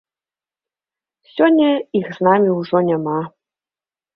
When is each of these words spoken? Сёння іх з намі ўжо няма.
Сёння 1.33 1.67
іх 1.99 2.07
з 2.17 2.27
намі 2.29 2.49
ўжо 2.59 2.77
няма. 2.89 3.19